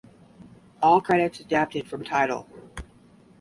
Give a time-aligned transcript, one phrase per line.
[0.81, 2.49] All credits adapted from Tidal.